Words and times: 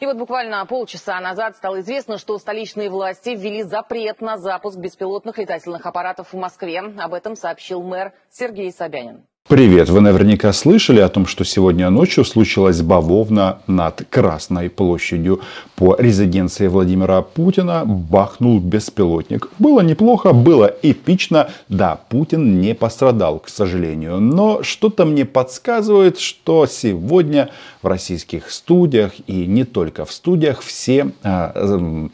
И 0.00 0.06
вот 0.06 0.16
буквально 0.16 0.64
полчаса 0.66 1.18
назад 1.20 1.56
стало 1.56 1.80
известно, 1.80 2.18
что 2.18 2.38
столичные 2.38 2.88
власти 2.88 3.30
ввели 3.30 3.64
запрет 3.64 4.20
на 4.20 4.38
запуск 4.38 4.78
беспилотных 4.78 5.38
летательных 5.38 5.84
аппаратов 5.86 6.32
в 6.32 6.36
Москве. 6.36 6.78
Об 6.78 7.14
этом 7.14 7.34
сообщил 7.34 7.82
мэр 7.82 8.12
Сергей 8.30 8.70
Собянин. 8.70 9.26
Привет! 9.48 9.88
Вы 9.88 10.02
наверняка 10.02 10.52
слышали 10.52 11.00
о 11.00 11.08
том, 11.08 11.26
что 11.26 11.42
сегодня 11.42 11.88
ночью 11.88 12.26
случилась 12.26 12.82
бавовна 12.82 13.60
над 13.66 14.02
Красной 14.10 14.68
площадью. 14.68 15.40
По 15.74 15.96
резиденции 15.98 16.66
Владимира 16.66 17.22
Путина 17.22 17.82
бахнул 17.86 18.60
беспилотник. 18.60 19.48
Было 19.58 19.80
неплохо, 19.80 20.34
было 20.34 20.70
эпично. 20.82 21.48
Да, 21.70 21.98
Путин 22.10 22.60
не 22.60 22.74
пострадал, 22.74 23.38
к 23.38 23.48
сожалению. 23.48 24.20
Но 24.20 24.62
что-то 24.62 25.06
мне 25.06 25.24
подсказывает, 25.24 26.18
что 26.18 26.66
сегодня 26.66 27.48
в 27.80 27.86
российских 27.86 28.50
студиях 28.50 29.12
и 29.26 29.46
не 29.46 29.64
только 29.64 30.04
в 30.04 30.12
студиях 30.12 30.60
все 30.60 31.12
а, 31.22 32.10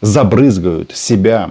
забрызгают 0.00 0.92
себя 0.92 1.50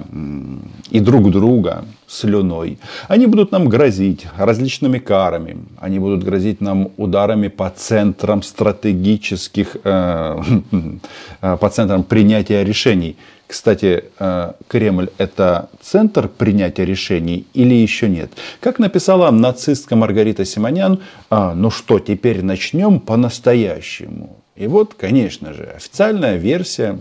и 0.92 1.02
друг 1.02 1.30
друга 1.30 1.84
слюной. 2.08 2.78
Они 3.08 3.28
будут 3.28 3.52
нам 3.52 3.70
грозить 3.70 4.28
различными 4.38 5.00
карами. 5.00 5.58
Они 5.80 6.00
будут 6.00 6.24
грозить 6.24 6.62
нам 6.62 6.92
ударами 6.98 7.48
по 7.48 7.70
центрам 7.70 8.44
стратегических, 8.44 9.78
э, 9.84 10.42
э, 11.42 11.58
по 11.58 11.70
центрам 11.70 12.04
принятия 12.04 12.64
решений. 12.64 13.16
Кстати, 13.48 14.06
э, 14.20 14.52
Кремль 14.68 15.10
это 15.18 15.70
центр 15.82 16.28
принятия 16.28 16.86
решений 16.86 17.46
или 17.54 17.74
еще 17.74 18.10
нет? 18.10 18.32
Как 18.60 18.80
написала 18.80 19.32
нацистка 19.32 19.96
Маргарита 19.96 20.46
Симонян, 20.46 21.00
ну 21.30 21.70
что, 21.70 22.00
теперь 22.00 22.44
начнем 22.44 23.00
по-настоящему. 23.00 24.38
И 24.56 24.68
вот, 24.68 24.94
конечно 24.94 25.54
же, 25.54 25.64
официальная 25.76 26.38
версия 26.38 27.00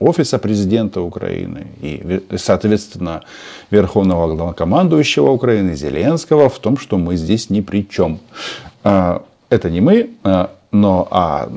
офиса 0.00 0.38
президента 0.38 1.00
Украины 1.02 1.66
и, 1.82 2.20
соответственно, 2.36 3.22
верховного 3.70 4.34
главнокомандующего 4.34 5.30
Украины 5.30 5.76
Зеленского 5.76 6.48
в 6.48 6.58
том, 6.58 6.78
что 6.78 6.98
мы 6.98 7.16
здесь 7.16 7.50
ни 7.50 7.60
при 7.60 7.86
чем. 7.88 8.18
А, 8.82 9.22
это 9.50 9.70
не 9.70 9.80
мы, 9.80 10.10
а, 10.24 10.50
но 10.72 11.06
а 11.10 11.48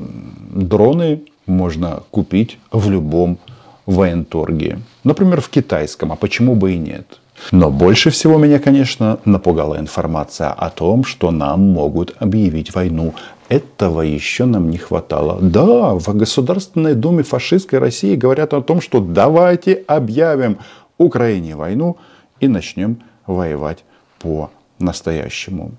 дроны 0.54 1.22
можно 1.46 2.02
купить 2.10 2.58
в 2.70 2.90
любом 2.90 3.38
военторге. 3.86 4.78
Например, 5.04 5.40
в 5.40 5.48
китайском, 5.48 6.12
а 6.12 6.16
почему 6.16 6.54
бы 6.54 6.72
и 6.72 6.78
нет? 6.78 7.20
Но 7.52 7.70
больше 7.70 8.10
всего 8.10 8.38
меня, 8.38 8.58
конечно, 8.58 9.18
напугала 9.24 9.78
информация 9.78 10.50
о 10.50 10.70
том, 10.70 11.04
что 11.04 11.30
нам 11.30 11.60
могут 11.72 12.14
объявить 12.18 12.74
войну. 12.74 13.14
Этого 13.48 14.02
еще 14.02 14.44
нам 14.44 14.70
не 14.70 14.78
хватало. 14.78 15.38
Да, 15.40 15.94
в 15.94 16.16
Государственной 16.16 16.94
Думе 16.94 17.22
фашистской 17.22 17.78
России 17.78 18.16
говорят 18.16 18.54
о 18.54 18.62
том, 18.62 18.80
что 18.80 19.00
давайте 19.00 19.84
объявим 19.86 20.58
Украине 20.98 21.56
войну 21.56 21.96
и 22.40 22.48
начнем 22.48 23.02
воевать 23.26 23.84
по-настоящему. 24.20 25.72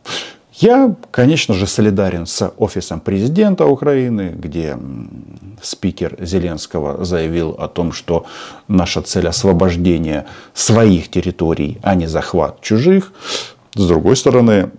Я, 0.58 0.96
конечно 1.12 1.54
же, 1.54 1.68
солидарен 1.68 2.26
с 2.26 2.50
офисом 2.58 3.02
президента 3.02 3.66
Украины, 3.66 4.34
где 4.38 4.78
спикер 5.62 6.16
Зеленского 6.20 7.04
заявил 7.04 7.52
о 7.60 7.68
том, 7.68 7.92
что 7.92 8.26
наша 8.70 9.02
цель 9.02 9.28
освобождение 9.28 10.26
своих 10.54 11.10
территорий, 11.10 11.78
а 11.84 11.96
не 11.96 12.08
захват 12.08 12.62
чужих. 12.62 13.12
С 13.76 13.88
другой 13.88 14.16
стороны, 14.16 14.72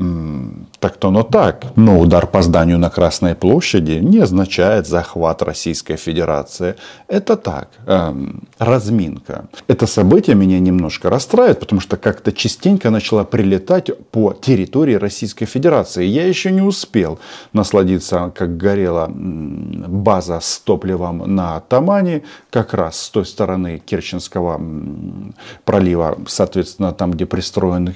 так-то 0.80 1.08
оно 1.08 1.22
так. 1.22 1.66
Но 1.76 2.00
удар 2.00 2.26
по 2.26 2.40
зданию 2.40 2.78
на 2.78 2.88
Красной 2.88 3.34
площади 3.34 4.00
не 4.02 4.20
означает 4.20 4.86
захват 4.86 5.42
Российской 5.42 5.96
Федерации. 5.96 6.76
Это 7.06 7.36
так, 7.36 7.68
эм, 7.86 8.44
разминка. 8.58 9.48
Это 9.68 9.86
событие 9.86 10.34
меня 10.34 10.58
немножко 10.60 11.10
расстраивает, 11.10 11.60
потому 11.60 11.80
что 11.82 11.98
как-то 11.98 12.32
частенько 12.32 12.88
начало 12.88 13.24
прилетать 13.24 13.90
по 14.10 14.32
территории 14.32 14.94
Российской 14.94 15.44
Федерации. 15.44 16.04
Я 16.04 16.26
еще 16.26 16.50
не 16.50 16.62
успел 16.62 17.18
насладиться, 17.52 18.32
как 18.34 18.56
горела 18.56 19.10
база 19.10 20.40
с 20.40 20.58
топливом 20.58 21.22
на 21.34 21.60
Тамане, 21.60 22.22
как 22.48 22.72
раз 22.72 22.98
с 22.98 23.10
той 23.10 23.26
стороны 23.26 23.78
Керченского 23.84 24.58
пролива, 25.66 26.16
соответственно, 26.26 26.92
там, 26.92 27.10
где 27.10 27.26
пристроен 27.26 27.94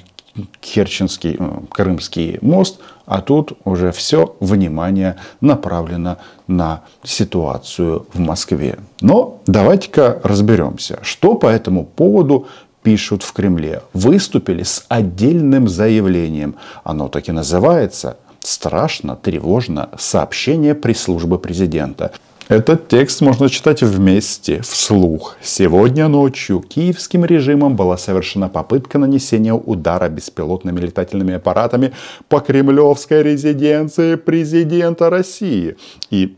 Керченский, 0.59 1.35
э, 1.37 1.49
Крымский 1.69 2.39
мост, 2.41 2.79
а 3.05 3.21
тут 3.21 3.53
уже 3.65 3.91
все 3.91 4.35
внимание 4.39 5.17
направлено 5.41 6.17
на 6.47 6.81
ситуацию 7.03 8.05
в 8.13 8.19
Москве. 8.19 8.79
Но 9.01 9.41
давайте-ка 9.45 10.19
разберемся, 10.23 10.99
что 11.01 11.35
по 11.35 11.47
этому 11.47 11.85
поводу 11.85 12.47
пишут 12.83 13.23
в 13.23 13.33
Кремле. 13.33 13.83
Выступили 13.93 14.63
с 14.63 14.85
отдельным 14.89 15.67
заявлением. 15.67 16.55
Оно 16.83 17.09
так 17.09 17.27
и 17.29 17.31
называется 17.31 18.17
страшно, 18.39 19.15
тревожно 19.15 19.89
сообщение 19.97 20.73
пресс-службы 20.73 21.37
президента. 21.37 22.11
Этот 22.51 22.89
текст 22.89 23.21
можно 23.21 23.47
читать 23.47 23.81
вместе, 23.81 24.61
вслух. 24.61 25.37
Сегодня 25.41 26.09
ночью 26.09 26.59
киевским 26.59 27.23
режимом 27.23 27.77
была 27.77 27.95
совершена 27.95 28.49
попытка 28.49 28.97
нанесения 28.97 29.53
удара 29.53 30.09
беспилотными 30.09 30.81
летательными 30.81 31.35
аппаратами 31.35 31.93
по 32.27 32.41
кремлевской 32.41 33.23
резиденции 33.23 34.15
президента 34.15 35.09
России. 35.09 35.77
И 36.09 36.35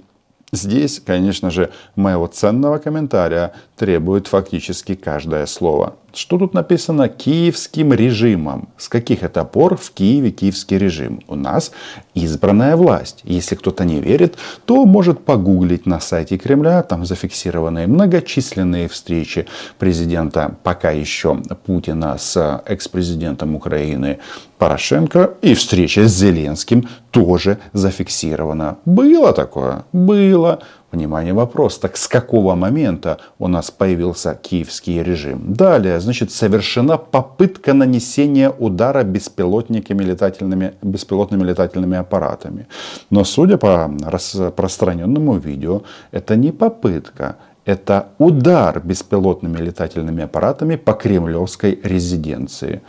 Здесь, 0.51 1.01
конечно 1.03 1.49
же, 1.49 1.71
моего 1.95 2.27
ценного 2.27 2.77
комментария 2.77 3.53
требует 3.75 4.27
фактически 4.27 4.93
каждое 4.93 5.47
слово. 5.47 5.95
Что 6.15 6.37
тут 6.37 6.53
написано 6.53 7.09
киевским 7.09 7.91
режимом? 7.91 8.69
С 8.77 8.87
каких 8.87 9.23
это 9.23 9.43
пор 9.43 9.77
в 9.77 9.89
Киеве 9.91 10.29
киевский 10.29 10.77
режим? 10.77 11.21
У 11.27 11.33
нас 11.33 11.71
избранная 12.13 12.75
власть. 12.75 13.21
Если 13.23 13.55
кто-то 13.55 13.83
не 13.83 13.99
верит, 13.99 14.37
то 14.65 14.85
может 14.85 15.25
погуглить 15.25 15.87
на 15.87 15.99
сайте 15.99 16.37
Кремля. 16.37 16.83
Там 16.83 17.03
зафиксированы 17.03 17.87
многочисленные 17.87 18.87
встречи 18.89 19.47
президента, 19.79 20.55
пока 20.61 20.91
еще 20.91 21.41
Путина 21.65 22.15
с 22.19 22.61
экс-президентом 22.67 23.55
Украины 23.55 24.19
Порошенко. 24.59 25.33
И 25.41 25.55
встреча 25.55 26.07
с 26.07 26.11
Зеленским 26.11 26.87
тоже 27.09 27.57
зафиксирована. 27.73 28.77
Было 28.85 29.33
такое? 29.33 29.85
Было. 29.91 30.59
Внимание, 30.93 31.33
вопрос. 31.33 31.79
Так 31.79 31.97
с 31.97 32.07
какого 32.07 32.53
момента 32.53 33.17
у 33.39 33.47
нас 33.47 33.71
появился 33.71 34.35
киевский 34.35 35.01
режим? 35.01 35.53
Далее, 35.53 35.99
значит, 35.99 36.31
совершена 36.31 36.97
попытка 36.97 37.73
нанесения 37.73 38.51
удара 38.51 39.03
беспилотниками 39.03 40.03
летательными, 40.03 40.75
беспилотными 40.83 41.43
летательными 41.43 41.97
аппаратами. 41.97 42.67
Но 43.09 43.23
судя 43.23 43.57
по 43.57 43.91
распространенному 44.05 45.39
видео, 45.39 45.81
это 46.11 46.35
не 46.35 46.51
попытка, 46.51 47.37
это 47.65 48.09
удар 48.19 48.79
беспилотными 48.83 49.57
летательными 49.57 50.25
аппаратами 50.25 50.75
по 50.75 50.93
кремлевской 50.93 51.79
резиденции. 51.83 52.83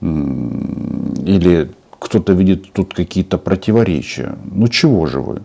Или 0.00 1.70
кто-то 2.00 2.32
видит 2.32 2.72
тут 2.72 2.94
какие-то 2.94 3.38
противоречия. 3.38 4.36
Ну 4.50 4.68
чего 4.68 5.06
же 5.06 5.20
вы? 5.20 5.42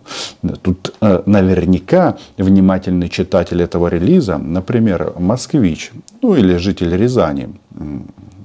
Тут 0.62 0.94
э, 1.00 1.22
наверняка 1.26 2.16
внимательный 2.38 3.08
читатель 3.08 3.62
этого 3.62 3.88
релиза, 3.88 4.38
например, 4.38 5.12
москвич, 5.18 5.92
ну 6.22 6.34
или 6.34 6.56
житель 6.56 6.96
Рязани, 6.96 7.50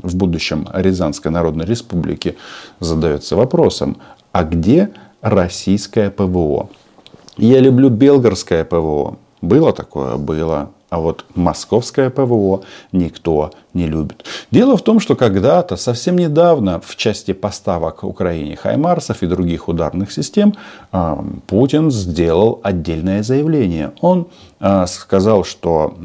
в 0.03 0.15
будущем 0.15 0.67
Рязанской 0.73 1.31
Народной 1.31 1.65
Республики, 1.65 2.35
задается 2.79 3.35
вопросом, 3.35 3.97
а 4.31 4.43
где 4.43 4.89
российское 5.21 6.09
ПВО? 6.09 6.69
Я 7.37 7.59
люблю 7.59 7.89
белгорское 7.89 8.65
ПВО. 8.65 9.17
Было 9.41 9.71
такое? 9.71 10.17
Было. 10.17 10.71
А 10.91 10.99
вот 10.99 11.23
московское 11.35 12.09
ПВО 12.09 12.63
никто 12.91 13.51
не 13.73 13.87
любит. 13.87 14.25
Дело 14.51 14.75
в 14.75 14.81
том, 14.81 14.99
что 14.99 15.15
когда-то, 15.15 15.77
совсем 15.77 16.17
недавно, 16.17 16.81
в 16.81 16.97
части 16.97 17.31
поставок 17.31 18.03
Украине 18.03 18.57
Хаймарсов 18.57 19.23
и 19.23 19.25
других 19.25 19.69
ударных 19.69 20.11
систем, 20.11 20.53
а, 20.91 21.23
Путин 21.47 21.91
сделал 21.91 22.59
отдельное 22.61 23.23
заявление. 23.23 23.93
Он 24.01 24.27
а, 24.59 24.85
сказал, 24.85 25.45
что 25.45 25.95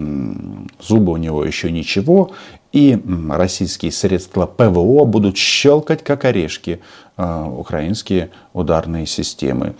зубы 0.81 1.12
у 1.15 1.17
него 1.17 1.44
еще 1.44 1.73
ничего, 1.73 2.31
и 2.71 3.03
российские 3.29 3.91
средства 3.91 4.47
ПВО 4.47 5.05
будут 5.05 5.37
щелкать, 5.37 6.05
как 6.05 6.25
орешки, 6.25 6.79
а, 7.17 7.44
украинские 7.44 8.31
ударные 8.53 9.06
системы. 9.06 9.75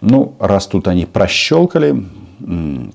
Ну, 0.00 0.34
раз 0.40 0.66
тут 0.66 0.88
они 0.88 1.06
прощелкали, 1.06 2.04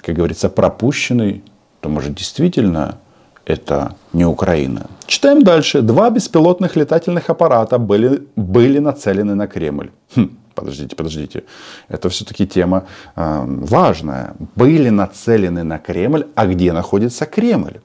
как 0.02 0.16
говорится, 0.16 0.50
пропущенный, 0.50 1.44
то, 1.82 1.90
может, 1.90 2.16
действительно 2.16 2.98
это 3.46 3.96
не 4.14 4.26
Украина. 4.26 4.88
Читаем 5.06 5.44
дальше. 5.44 5.82
Два 5.82 6.10
беспилотных 6.10 6.76
летательных 6.76 7.30
аппарата 7.30 7.78
были, 7.78 8.28
были 8.36 8.80
нацелены 8.80 9.36
на 9.36 9.48
Кремль. 9.48 9.90
Хм. 10.16 10.30
подождите, 10.54 10.96
подождите. 10.96 11.44
Это 11.88 12.10
все-таки 12.10 12.46
тема 12.46 12.84
э, 13.16 13.46
важная. 13.48 14.36
Были 14.56 14.90
нацелены 14.90 15.64
на 15.64 15.80
Кремль, 15.80 16.26
а 16.36 16.46
где 16.46 16.74
находится 16.74 17.26
Кремль? 17.26 17.80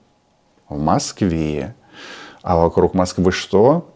В 0.68 0.80
Москве. 0.80 1.74
А 2.42 2.56
вокруг 2.56 2.94
Москвы 2.94 3.30
что? 3.30 3.94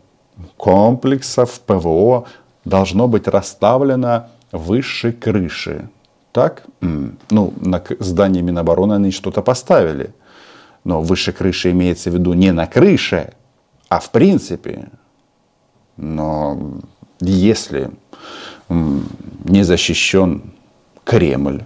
Комплексов 0.57 1.61
ПВО 1.67 2.27
должно 2.65 3.09
быть 3.09 3.27
расставлено 3.27 4.29
выше 4.53 5.13
крыши. 5.13 5.89
Так? 6.37 6.65
Ну, 7.31 7.55
на 7.63 7.83
здании 7.99 8.43
Минобороны 8.43 8.93
они 8.93 9.11
что-то 9.11 9.41
поставили. 9.41 10.11
Но 10.85 11.01
выше 11.01 11.33
крыши 11.33 11.71
имеется 11.71 12.11
в 12.11 12.13
виду 12.13 12.35
не 12.35 12.53
на 12.53 12.67
крыше, 12.67 13.33
а 13.89 14.01
в 14.01 14.11
принципе. 14.11 14.91
Но 15.97 16.59
если 17.21 17.91
не 18.69 19.63
защищен 19.65 20.43
Кремль, 21.05 21.65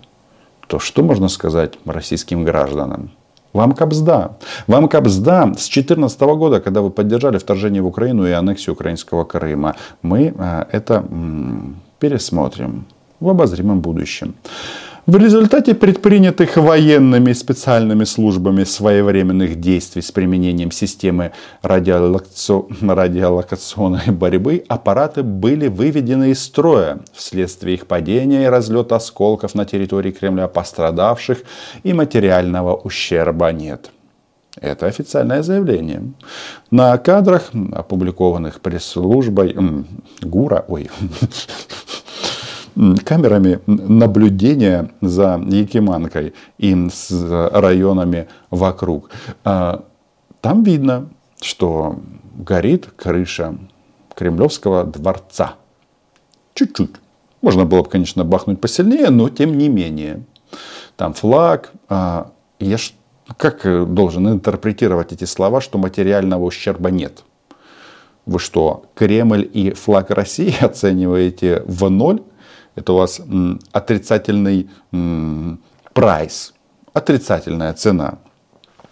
то 0.69 0.79
что 0.79 1.03
можно 1.03 1.29
сказать 1.29 1.73
российским 1.85 2.45
гражданам? 2.45 3.11
Вам 3.53 3.73
капсда. 3.73 4.37
Вам 4.69 4.89
капсда 4.89 5.53
с 5.59 5.67
2014 5.69 6.21
года, 6.21 6.61
когда 6.61 6.81
вы 6.81 6.91
поддержали 6.91 7.39
вторжение 7.39 7.83
в 7.83 7.89
Украину 7.89 8.25
и 8.25 8.31
аннексию 8.31 8.75
украинского 8.75 9.25
Крыма. 9.25 9.75
Мы 10.03 10.33
э, 10.39 10.65
это 10.71 11.05
пересмотрим 11.99 12.87
в 13.21 13.29
обозримом 13.29 13.81
будущем. 13.81 14.35
В 15.07 15.17
результате 15.17 15.75
предпринятых 15.75 16.57
военными 16.57 17.33
специальными 17.33 18.05
службами 18.05 18.65
своевременных 18.65 19.59
действий 19.59 20.03
с 20.03 20.13
применением 20.13 20.71
системы 20.71 21.33
радиолокационной 21.63 24.13
борьбы 24.13 24.63
аппараты 24.69 25.23
были 25.23 25.69
выведены 25.69 26.31
из 26.31 26.45
строя 26.45 27.01
вследствие 27.13 27.75
их 27.75 27.87
падения 27.87 28.45
и 28.45 28.49
разлета 28.49 28.97
осколков 28.97 29.55
на 29.55 29.65
территории 29.65 30.13
Кремля 30.13 30.49
пострадавших 30.49 31.43
и 31.83 31.93
материального 31.93 32.77
ущерба 32.77 33.53
нет. 33.53 33.91
Это 34.61 34.87
официальное 34.87 35.43
заявление. 35.43 36.13
На 36.71 36.97
кадрах, 36.99 37.51
опубликованных 37.73 38.61
пресс-службой 38.61 39.57
ГУРа, 40.21 40.65
ой, 40.69 40.91
камерами 43.05 43.61
наблюдения 43.67 44.91
за 45.01 45.41
Якиманкой 45.45 46.35
и 46.59 46.89
с 46.89 47.11
районами 47.53 48.29
вокруг. 48.51 49.11
А, 49.45 49.85
там 50.41 50.63
видно, 50.63 51.09
что 51.41 52.01
горит 52.35 52.89
крыша 52.97 53.57
Кремлевского 54.15 54.85
дворца. 54.85 55.55
Чуть-чуть. 56.55 56.97
Можно 57.43 57.65
было 57.65 57.83
бы, 57.83 57.89
конечно, 57.89 58.25
бахнуть 58.25 58.61
посильнее, 58.61 59.11
но 59.11 59.29
тем 59.29 59.57
не 59.57 59.69
менее. 59.69 60.25
Там 60.97 61.15
флаг. 61.15 61.73
А, 61.89 62.31
я 62.59 62.77
как 63.37 63.95
должен 63.95 64.29
интерпретировать 64.29 65.13
эти 65.13 65.25
слова, 65.25 65.61
что 65.61 65.79
материального 65.79 66.45
ущерба 66.45 66.91
нет? 66.91 67.25
Вы 68.27 68.39
что, 68.39 68.85
Кремль 68.95 69.49
и 69.53 69.73
флаг 69.73 70.11
России 70.11 70.55
оцениваете 70.65 71.63
в 71.67 71.89
ноль? 71.89 72.23
Это 72.75 72.93
у 72.93 72.97
вас 72.97 73.21
отрицательный 73.73 74.71
прайс, 75.93 76.55
отрицательная 76.93 77.73
цена. 77.75 78.19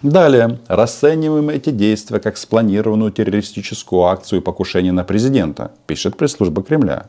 Далее, 0.02 0.60
расцениваем 0.69 1.48
эти 1.50 1.70
действия 1.70 2.20
как 2.20 2.36
спланированную 2.36 3.10
террористическую 3.10 4.02
акцию 4.02 4.42
покушения 4.42 4.92
на 4.92 5.02
президента, 5.02 5.72
пишет 5.86 6.16
пресс-служба 6.16 6.62
Кремля. 6.62 7.06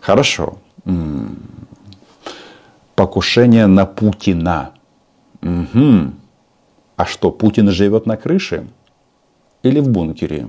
Хорошо. 0.00 0.58
Покушение 2.94 3.66
на 3.66 3.86
Путина. 3.86 4.72
Угу. 5.42 6.12
А 6.96 7.06
что, 7.06 7.30
Путин 7.30 7.70
живет 7.70 8.04
на 8.04 8.18
крыше? 8.18 8.66
Или 9.62 9.80
в 9.80 9.88
бункере? 9.88 10.48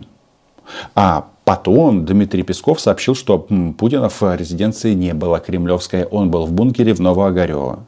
А 0.95 1.29
Потом 1.51 2.05
Дмитрий 2.05 2.43
Песков 2.43 2.79
сообщил, 2.79 3.13
что 3.13 3.37
Путина 3.77 4.07
в 4.07 4.21
резиденции 4.37 4.93
не 4.93 5.13
было 5.13 5.41
кремлевской, 5.41 6.05
он 6.05 6.31
был 6.31 6.45
в 6.45 6.53
бункере 6.53 6.93
в 6.93 7.01
Новоогарево. 7.01 7.79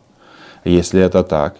Если 0.65 1.01
это 1.01 1.23
так, 1.23 1.55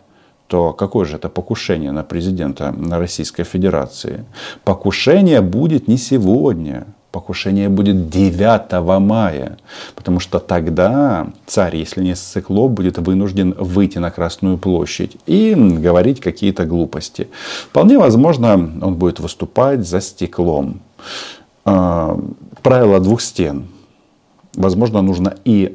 то 0.48 0.74
какое 0.74 1.06
же 1.06 1.16
это 1.16 1.30
покушение 1.30 1.94
на 1.94 2.04
президента 2.04 2.76
Российской 2.92 3.46
Федерации? 3.46 4.26
Покушение 4.66 5.40
будет 5.40 5.88
не 5.88 5.96
сегодня, 5.98 6.88
покушение 7.14 7.70
будет 7.70 8.10
9 8.10 9.00
мая, 9.00 9.58
потому 9.96 10.20
что 10.20 10.40
тогда 10.40 11.28
царь, 11.46 11.78
если 11.78 12.04
не 12.04 12.16
цикло, 12.16 12.68
будет 12.68 12.98
вынужден 12.98 13.56
выйти 13.58 14.00
на 14.00 14.12
Красную 14.12 14.58
площадь 14.58 15.16
и 15.26 15.56
говорить 15.56 16.20
какие-то 16.20 16.66
глупости. 16.66 17.30
Вполне 17.70 17.98
возможно, 17.98 18.56
он 18.82 18.96
будет 18.96 19.22
выступать 19.22 19.88
за 19.88 20.02
стеклом. 20.02 20.82
А, 21.66 22.20
правило 22.62 23.00
двух 23.00 23.22
стен. 23.22 23.68
Возможно, 24.56 25.02
нужно 25.02 25.36
и 25.46 25.74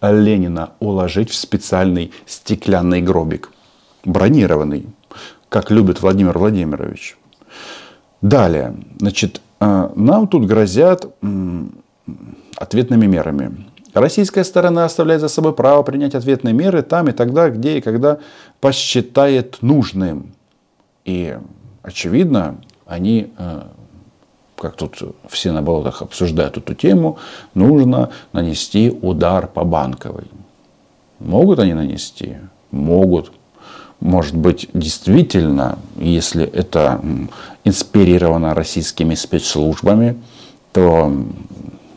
Ленина 0.00 0.70
уложить 0.80 1.30
в 1.30 1.34
специальный 1.34 2.12
стеклянный 2.26 3.00
гробик, 3.00 3.50
бронированный, 4.04 4.86
как 5.48 5.70
любит 5.70 6.02
Владимир 6.02 6.38
Владимирович. 6.38 7.16
Далее, 8.20 8.76
значит, 8.98 9.40
а, 9.60 9.92
нам 9.96 10.28
тут 10.28 10.46
грозят 10.46 11.12
ответными 12.56 13.06
мерами. 13.06 13.66
Российская 13.94 14.44
сторона 14.44 14.84
оставляет 14.84 15.20
за 15.20 15.28
собой 15.28 15.52
право 15.54 15.82
принять 15.82 16.14
ответные 16.14 16.54
меры 16.54 16.82
там 16.82 17.08
и 17.08 17.12
тогда, 17.12 17.50
где 17.50 17.78
и 17.78 17.80
когда 17.80 18.18
посчитает 18.60 19.58
нужным. 19.60 20.32
И, 21.04 21.36
очевидно, 21.82 22.56
они 22.86 23.32
а, 23.36 23.70
как 24.56 24.76
тут 24.76 25.02
все 25.28 25.52
на 25.52 25.62
болотах 25.62 26.02
обсуждают 26.02 26.56
эту 26.56 26.74
тему, 26.74 27.18
нужно 27.54 28.10
нанести 28.32 28.90
удар 29.02 29.46
по 29.46 29.64
банковой. 29.64 30.24
Могут 31.18 31.58
они 31.58 31.74
нанести? 31.74 32.36
Могут. 32.70 33.32
Может 34.00 34.36
быть, 34.36 34.68
действительно, 34.72 35.78
если 35.96 36.44
это 36.44 37.00
инспирировано 37.64 38.54
российскими 38.54 39.14
спецслужбами, 39.14 40.20
то 40.72 41.12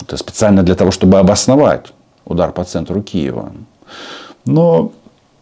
это 0.01 0.17
специально 0.17 0.61
для 0.61 0.75
того, 0.75 0.91
чтобы 0.91 1.17
обосновать 1.17 1.93
удар 2.25 2.51
по 2.51 2.63
центру 2.63 3.01
Киева. 3.01 3.51
Но, 4.45 4.91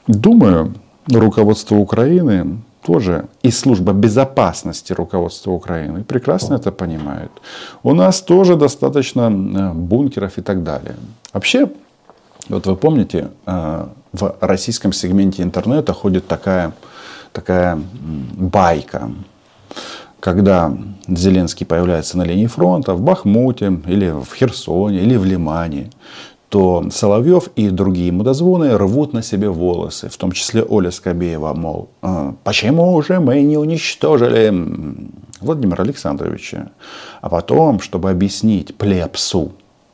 думаю, 0.07 0.73
руководство 1.07 1.75
Украины 1.75 2.59
тоже 2.85 3.25
и 3.41 3.51
служба 3.51 3.93
безопасности 3.93 4.93
руководства 4.93 5.51
Украины 5.51 6.03
прекрасно 6.03 6.55
это 6.55 6.71
понимают. 6.71 7.31
У 7.83 7.93
нас 7.93 8.21
тоже 8.21 8.55
достаточно 8.55 9.21
э, 9.31 9.73
бункеров 9.73 10.37
и 10.37 10.41
так 10.41 10.63
далее. 10.63 10.95
Вообще, 11.33 11.69
вот 12.49 12.67
вы 12.67 12.75
помните, 12.75 13.29
э, 13.45 13.87
в 14.11 14.35
российском 14.41 14.93
сегменте 14.93 15.43
интернета 15.43 15.93
ходит 15.93 16.27
такая, 16.27 16.73
такая 17.31 17.79
байка, 18.37 19.11
когда 20.19 20.71
Зеленский 21.07 21.65
появляется 21.65 22.17
на 22.17 22.23
линии 22.23 22.47
фронта 22.47 22.93
в 22.93 23.01
Бахмуте 23.01 23.79
или 23.87 24.09
в 24.09 24.33
Херсоне 24.33 24.99
или 24.99 25.17
в 25.17 25.25
Лимане, 25.25 25.89
то 26.53 26.87
Соловьев 26.91 27.49
и 27.55 27.71
другие 27.71 28.11
мудозвоны 28.11 28.77
рвут 28.77 29.11
на 29.11 29.23
себе 29.23 29.49
волосы, 29.49 30.07
в 30.07 30.17
том 30.17 30.31
числе 30.33 30.61
Оля 30.61 30.91
Скобеева, 30.91 31.51
мол, 31.55 31.89
«А, 32.03 32.35
почему 32.43 33.01
же 33.01 33.19
мы 33.19 33.41
не 33.41 33.57
уничтожили 33.57 34.53
Владимира 35.41 35.83
Александровича? 35.83 36.69
А 37.21 37.29
потом, 37.29 37.79
чтобы 37.79 38.11
объяснить 38.11 38.75
плепсу 38.75 39.53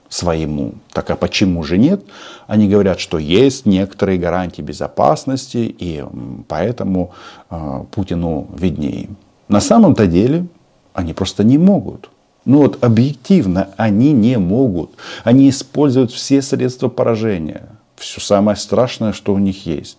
своему, 0.09 0.73
так 0.91 1.09
а 1.11 1.15
почему 1.15 1.63
же 1.63 1.77
нет, 1.77 2.03
они 2.45 2.67
говорят, 2.67 2.99
что 2.99 3.19
есть 3.19 3.65
некоторые 3.65 4.19
гарантии 4.19 4.61
безопасности, 4.61 5.73
и 5.79 6.03
поэтому 6.49 7.11
э, 7.49 7.83
Путину 7.89 8.49
виднее. 8.53 9.07
На 9.47 9.61
самом-то 9.61 10.07
деле 10.07 10.45
они 10.93 11.13
просто 11.13 11.45
не 11.45 11.57
могут. 11.57 12.09
Ну 12.45 12.59
вот 12.59 12.83
объективно 12.83 13.69
они 13.77 14.11
не 14.11 14.37
могут. 14.37 14.91
Они 15.23 15.49
используют 15.49 16.11
все 16.11 16.41
средства 16.41 16.87
поражения. 16.87 17.67
Все 17.95 18.21
самое 18.21 18.57
страшное, 18.57 19.13
что 19.13 19.33
у 19.33 19.37
них 19.37 19.65
есть. 19.65 19.97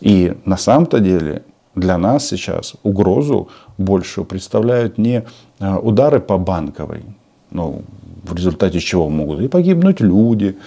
И 0.00 0.34
на 0.44 0.56
самом-то 0.56 1.00
деле 1.00 1.44
для 1.74 1.98
нас 1.98 2.26
сейчас 2.26 2.74
угрозу 2.82 3.48
большую 3.78 4.24
представляют 4.24 4.98
не 4.98 5.24
а, 5.58 5.78
удары 5.78 6.20
по 6.20 6.38
банковой, 6.38 7.02
ну, 7.50 7.82
в 8.22 8.34
результате 8.34 8.80
чего 8.80 9.08
могут 9.08 9.40
и 9.40 9.48
погибнуть 9.48 10.00
люди, 10.00 10.58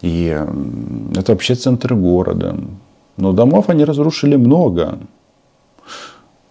и 0.00 0.38
это 1.14 1.32
вообще 1.32 1.54
центр 1.54 1.94
города. 1.94 2.56
Но 3.16 3.32
домов 3.32 3.68
они 3.68 3.84
разрушили 3.84 4.36
много. 4.36 4.98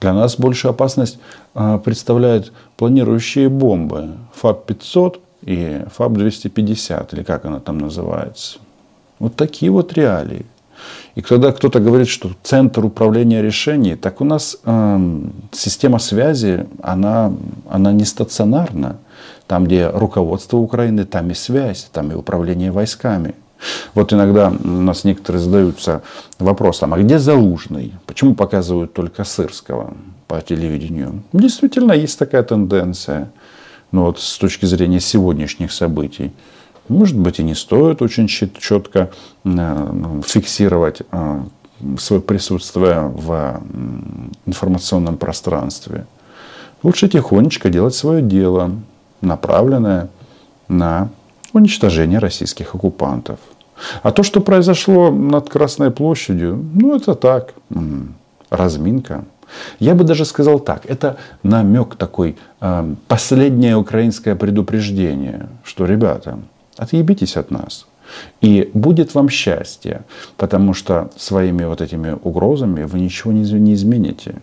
Для 0.01 0.13
нас 0.13 0.35
большую 0.35 0.71
опасность 0.71 1.19
а, 1.53 1.77
представляют 1.77 2.51
планирующие 2.75 3.49
бомбы 3.49 4.09
ФАП-500 4.33 5.19
и 5.43 5.85
ФАБ-250, 5.95 7.09
или 7.13 7.23
как 7.23 7.45
она 7.45 7.59
там 7.59 7.77
называется. 7.77 8.57
Вот 9.19 9.35
такие 9.35 9.71
вот 9.71 9.93
реалии. 9.93 10.47
И 11.13 11.21
когда 11.21 11.51
кто-то 11.51 11.79
говорит, 11.79 12.07
что 12.07 12.31
центр 12.41 12.83
управления 12.83 13.43
решений, 13.43 13.95
так 13.95 14.21
у 14.21 14.23
нас 14.23 14.57
э, 14.65 15.19
система 15.51 15.99
связи, 15.99 16.65
она, 16.81 17.31
она 17.69 17.91
не 17.91 18.05
стационарна. 18.05 18.97
Там, 19.45 19.65
где 19.65 19.87
руководство 19.87 20.57
Украины, 20.57 21.05
там 21.05 21.29
и 21.29 21.35
связь, 21.35 21.87
там 21.91 22.11
и 22.11 22.15
управление 22.15 22.71
войсками. 22.71 23.35
Вот 23.93 24.13
иногда 24.13 24.49
у 24.63 24.67
нас 24.67 25.03
некоторые 25.03 25.41
задаются 25.41 26.01
вопросом, 26.39 26.93
а 26.93 26.99
где 26.99 27.19
Залужный? 27.19 27.93
Почему 28.05 28.35
показывают 28.35 28.93
только 28.93 29.23
Сырского 29.23 29.93
по 30.27 30.41
телевидению? 30.41 31.23
Действительно, 31.33 31.93
есть 31.93 32.17
такая 32.17 32.43
тенденция. 32.43 33.31
Но 33.91 34.05
вот 34.05 34.19
с 34.19 34.37
точки 34.37 34.65
зрения 34.65 34.99
сегодняшних 34.99 35.71
событий. 35.71 36.31
Может 36.87 37.17
быть, 37.17 37.39
и 37.39 37.43
не 37.43 37.55
стоит 37.55 38.01
очень 38.01 38.27
четко 38.27 39.11
э, 39.43 40.21
фиксировать 40.25 41.01
э, 41.11 41.41
свое 41.97 42.21
присутствие 42.21 43.11
в 43.13 43.61
информационном 44.45 45.17
пространстве. 45.17 46.05
Лучше 46.83 47.07
тихонечко 47.07 47.69
делать 47.69 47.95
свое 47.95 48.21
дело, 48.21 48.71
направленное 49.21 50.09
на 50.67 51.09
уничтожение 51.53 52.19
российских 52.19 52.75
оккупантов. 52.75 53.39
А 54.03 54.11
то, 54.11 54.23
что 54.23 54.41
произошло 54.41 55.11
над 55.11 55.49
Красной 55.49 55.91
площадью, 55.91 56.63
ну 56.73 56.95
это 56.95 57.15
так, 57.15 57.53
разминка. 58.49 59.25
Я 59.79 59.95
бы 59.95 60.03
даже 60.03 60.25
сказал 60.25 60.59
так, 60.59 60.85
это 60.85 61.17
намек 61.43 61.95
такой, 61.95 62.37
э, 62.61 62.95
последнее 63.07 63.75
украинское 63.75 64.35
предупреждение, 64.35 65.49
что, 65.63 65.85
ребята, 65.85 66.39
Отъебитесь 66.77 67.37
от 67.37 67.51
нас. 67.51 67.85
И 68.41 68.71
будет 68.73 69.13
вам 69.13 69.29
счастье, 69.29 70.01
потому 70.35 70.73
что 70.73 71.11
своими 71.15 71.63
вот 71.63 71.79
этими 71.79 72.17
угрозами 72.23 72.83
вы 72.83 72.99
ничего 72.99 73.31
не 73.31 73.73
измените. 73.73 74.35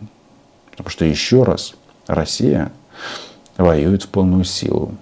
Потому 0.70 0.88
что 0.88 1.04
еще 1.04 1.42
раз, 1.42 1.74
Россия 2.06 2.70
воюет 3.56 4.04
в 4.04 4.08
полную 4.08 4.44
силу. 4.44 4.94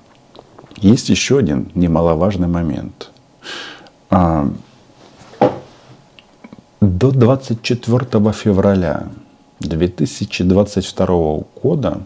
Есть 0.77 1.09
еще 1.09 1.39
один 1.39 1.71
немаловажный 1.75 2.49
момент. 2.49 3.11
А, 4.11 4.49
до 6.81 7.11
24 7.11 8.33
февраля 8.33 9.09
2022 9.61 11.07
года 11.63 12.03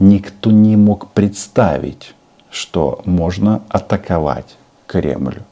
никто 0.00 0.50
не 0.50 0.76
мог 0.76 1.12
представить, 1.12 2.14
что 2.50 3.00
можно 3.04 3.62
атаковать 3.68 4.56
Кремль. 4.86 5.42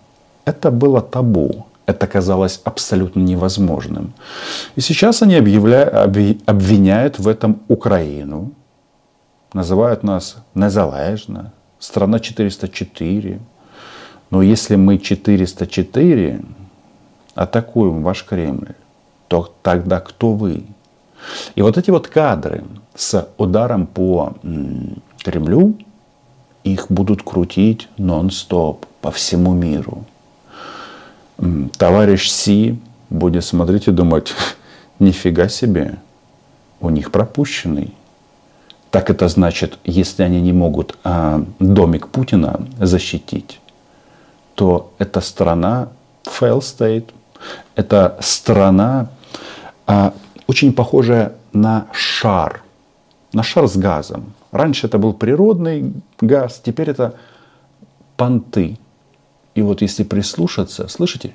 Это 0.45 0.71
было 0.71 1.01
табу. 1.01 1.67
Это 1.87 2.07
казалось 2.07 2.61
абсолютно 2.65 3.21
невозможным. 3.21 4.13
И 4.77 4.81
сейчас 4.81 5.23
они 5.23 5.37
объявля... 5.37 5.85
обвиняют 6.47 7.19
в 7.19 7.29
этом 7.29 7.63
Украину. 7.69 8.53
Называют 9.53 10.03
нас 10.03 10.37
незалежно. 10.55 11.53
Страна 11.81 12.21
404. 12.21 13.41
Но 14.31 14.43
если 14.43 14.77
мы 14.77 14.99
404 14.99 16.41
атакуем 17.35 18.03
ваш 18.03 18.25
Кремль, 18.25 18.75
то 19.29 19.53
тогда 19.63 19.99
кто 20.01 20.35
вы? 20.35 20.63
И 21.55 21.63
вот 21.63 21.79
эти 21.79 21.91
вот 21.91 22.07
кадры 22.07 22.65
с 22.95 23.29
ударом 23.39 23.87
по 23.87 24.35
Кремлю, 25.25 25.75
их 26.63 26.87
будут 26.91 27.23
крутить 27.23 27.89
нон-стоп 27.97 28.85
по 29.01 29.11
всему 29.11 29.55
миру. 29.55 30.05
Товарищ 31.79 32.29
Си 32.29 32.79
будет 33.09 33.45
смотреть 33.45 33.89
и 33.89 33.91
думать, 33.91 34.35
нифига 34.99 35.49
себе, 35.49 35.97
у 36.81 36.91
них 36.91 37.11
пропущенный. 37.11 37.95
Так 38.91 39.09
это 39.09 39.29
значит, 39.29 39.79
если 39.85 40.25
они 40.25 40.41
не 40.41 40.53
могут 40.53 40.99
а, 41.05 41.45
домик 41.61 42.09
Путина 42.09 42.67
защитить, 42.81 43.61
то 44.55 44.93
эта 44.99 45.21
страна 45.21 45.89
fail 46.25 46.59
state, 46.59 47.11
это 47.77 48.17
страна 48.21 49.09
а, 49.87 50.13
очень 50.49 50.73
похожая 50.73 51.35
на 51.53 51.87
шар, 51.93 52.63
на 53.33 53.43
шар 53.43 53.69
с 53.69 53.77
газом. 53.77 54.33
Раньше 54.51 54.89
это 54.89 54.99
был 54.99 55.15
природный 55.15 55.93
газ, 56.21 56.61
теперь 56.65 56.91
это 56.91 57.15
понты. 58.17 58.77
И 59.55 59.63
вот 59.63 59.83
если 59.83 60.03
прислушаться, 60.03 60.89
слышите, 60.89 61.35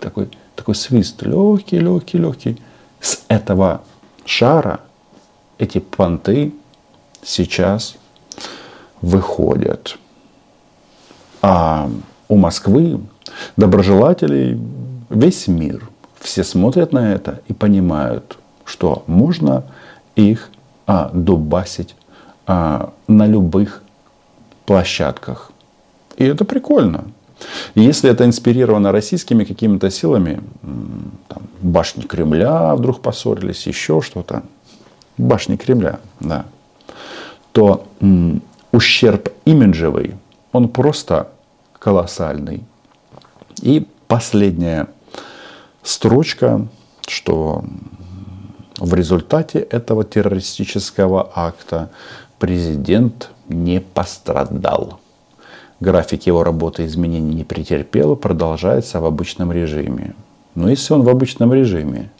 такой, 0.00 0.30
такой 0.56 0.74
свист, 0.74 1.22
легкий, 1.22 1.78
легкий, 1.78 2.18
легкий. 2.18 2.62
С 3.00 3.22
этого 3.28 3.82
шара 4.24 4.80
эти 5.58 5.78
понты 5.78 6.52
сейчас 7.22 7.96
выходят. 9.00 9.98
А 11.42 11.90
у 12.28 12.36
Москвы 12.36 13.00
доброжелателей 13.56 14.60
весь 15.10 15.48
мир. 15.48 15.88
Все 16.20 16.42
смотрят 16.42 16.92
на 16.92 17.12
это 17.12 17.40
и 17.48 17.52
понимают, 17.52 18.38
что 18.64 19.04
можно 19.06 19.64
их 20.16 20.50
а, 20.86 21.10
дубасить 21.12 21.94
а, 22.46 22.92
на 23.08 23.26
любых 23.26 23.82
площадках. 24.64 25.52
И 26.16 26.24
это 26.24 26.44
прикольно. 26.44 27.04
Если 27.74 28.10
это 28.10 28.24
инспирировано 28.24 28.92
российскими 28.92 29.44
какими-то 29.44 29.90
силами, 29.90 30.40
там, 31.28 31.42
башни 31.60 32.02
Кремля 32.02 32.74
вдруг 32.74 33.00
поссорились, 33.00 33.66
еще 33.66 34.00
что-то, 34.00 34.42
башни 35.18 35.56
Кремля, 35.56 36.00
да, 36.20 36.46
то 37.52 37.86
м, 38.00 38.42
ущерб 38.72 39.28
имиджевый, 39.44 40.14
он 40.52 40.68
просто 40.68 41.28
колоссальный. 41.78 42.64
И 43.62 43.86
последняя 44.08 44.88
строчка, 45.82 46.66
что 47.06 47.64
в 48.78 48.94
результате 48.94 49.60
этого 49.60 50.04
террористического 50.04 51.30
акта 51.34 51.90
президент 52.38 53.30
не 53.48 53.80
пострадал. 53.80 55.00
График 55.80 56.26
его 56.26 56.44
работы 56.44 56.84
изменений 56.86 57.34
не 57.34 57.44
претерпел, 57.44 58.16
продолжается 58.16 59.00
в 59.00 59.04
обычном 59.04 59.52
режиме. 59.52 60.14
Но 60.54 60.70
если 60.70 60.94
он 60.94 61.02
в 61.02 61.08
обычном 61.08 61.52
режиме, 61.52 62.10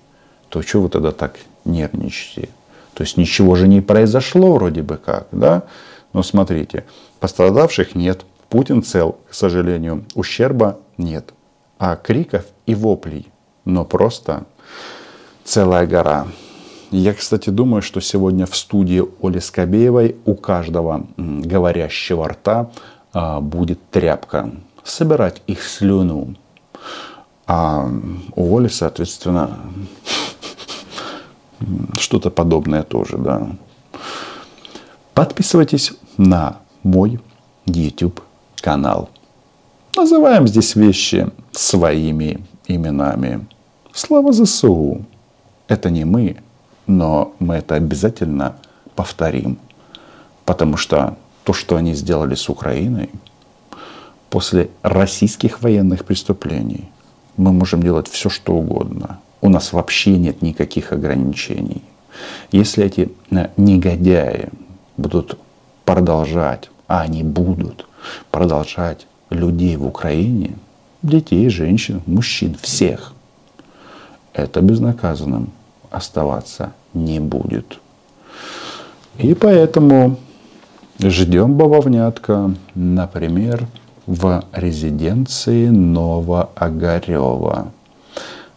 то 0.49 0.63
что 0.63 0.83
вы 0.83 0.89
тогда 0.89 1.13
так 1.13 1.39
нервничаете? 1.65 2.49
То 2.95 3.03
есть 3.03 3.17
ничего 3.17 3.57
же 3.57 3.69
не 3.69 3.81
произошло 3.81 4.55
вроде 4.55 4.83
бы 4.83 4.97
как, 4.97 5.29
да? 5.33 5.65
Но 6.13 6.23
смотрите, 6.23 6.85
пострадавших 7.21 7.95
нет, 7.95 8.25
Путин 8.49 8.83
цел, 8.83 9.19
к 9.29 9.35
сожалению, 9.35 10.05
ущерба 10.15 10.79
нет. 10.97 11.35
А 11.79 11.97
криков 11.97 12.45
и 12.67 12.75
воплей, 12.75 13.29
но 13.65 13.85
просто 13.85 14.45
целая 15.43 15.87
гора. 15.87 16.29
Я, 16.93 17.13
кстати, 17.13 17.51
думаю, 17.51 17.83
что 17.83 18.01
сегодня 18.01 18.47
в 18.47 18.55
студии 18.55 19.03
Оли 19.21 19.41
Скобеевой 19.41 20.15
у 20.25 20.37
каждого 20.37 21.07
говорящего 21.17 22.29
рта 22.29 22.71
а, 23.13 23.41
будет 23.41 23.81
тряпка. 23.91 24.53
Собирать 24.85 25.43
их 25.49 25.63
слюну. 25.65 26.37
А 27.47 27.91
у 28.37 28.57
Оли, 28.57 28.69
соответственно, 28.69 29.59
что-то 31.99 32.31
подобное 32.31 32.83
тоже, 32.83 33.19
да. 33.19 33.49
Подписывайтесь 35.15 35.93
на 36.17 36.59
мой 36.83 37.21
YouTube 37.67 38.21
канал. 38.61 39.11
Называем 39.97 40.49
здесь 40.49 40.75
вещи 40.75 41.31
своими 41.53 42.45
именами. 42.67 43.47
Слава 43.93 44.33
ЗСУ. 44.33 45.05
Это 45.69 45.91
не 45.91 46.05
мы, 46.05 46.37
но 46.87 47.33
мы 47.39 47.57
это 47.57 47.77
обязательно 47.77 48.57
повторим. 48.97 49.59
Потому 50.45 50.77
что 50.77 51.17
то, 51.45 51.53
что 51.53 51.77
они 51.77 51.95
сделали 51.95 52.35
с 52.35 52.49
Украиной, 52.49 53.11
после 54.31 54.71
российских 54.83 55.63
военных 55.63 56.05
преступлений, 56.05 56.91
мы 57.37 57.53
можем 57.53 57.83
делать 57.83 58.09
все, 58.09 58.29
что 58.29 58.55
угодно. 58.55 59.21
У 59.45 59.49
нас 59.51 59.75
вообще 59.75 60.17
нет 60.17 60.41
никаких 60.41 60.95
ограничений. 60.95 61.83
Если 62.51 62.83
эти 62.83 63.13
э, 63.31 63.49
негодяи 63.59 64.49
будут 64.97 65.39
продолжать, 65.85 66.71
а 66.87 67.03
они 67.03 67.23
будут 67.23 67.87
продолжать 68.31 69.07
людей 69.29 69.77
в 69.77 69.85
Украине, 69.85 70.57
детей, 71.03 71.51
женщин, 71.51 72.01
мужчин, 72.07 72.57
всех, 72.59 73.13
это 74.33 74.63
Ждем 81.01 81.53
бавовнятка, 81.53 82.55
например, 82.75 83.67
в 84.07 84.43
резиденции 84.55 85.69
Новоогарева. 85.69 87.73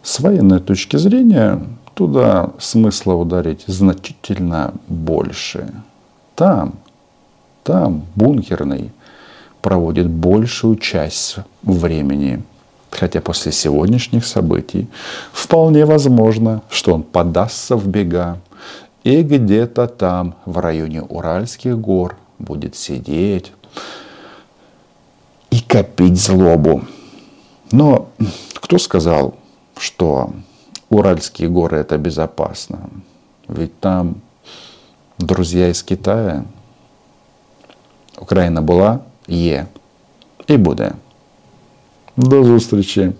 С 0.08 0.20
военной 0.20 0.58
точки 0.58 0.96
зрения 0.96 1.60
туда 1.92 2.52
смысла 2.58 3.12
ударить 3.12 3.64
значительно 3.66 4.72
больше. 4.86 5.70
Там, 6.34 6.76
там 7.62 8.06
бункерный 8.14 8.90
проводит 9.60 10.08
большую 10.08 10.76
часть 10.76 11.36
времени. 11.62 12.42
Хотя 12.90 13.20
после 13.20 13.52
сегодняшних 13.52 14.24
событий 14.24 14.88
вполне 15.30 15.84
возможно, 15.84 16.62
что 16.70 16.94
он 16.94 17.02
подастся 17.02 17.76
в 17.76 17.86
бега 17.86 18.38
и 19.04 19.20
где-то 19.20 19.88
там, 19.88 20.36
в 20.46 20.56
районе 20.56 21.02
Уральских 21.02 21.78
гор, 21.78 22.16
будет 22.38 22.76
сидеть 22.76 23.52
и 25.50 25.60
копить 25.60 26.18
злобу. 26.18 26.84
Но 27.72 28.08
кто 28.54 28.78
сказал, 28.78 29.34
что 29.77 30.31
Уральские 30.89 31.49
горы 31.49 31.77
это 31.77 31.97
безопасно? 31.97 32.79
Ведь 33.47 33.79
там 33.79 34.15
друзья 35.17 35.69
из 35.69 35.83
Китая. 35.83 36.43
Україна 38.21 38.61
була, 38.61 38.99
є 39.27 39.65
і 40.47 40.57
буде. 40.57 40.91
До 42.17 42.43
зустрічі! 42.43 43.11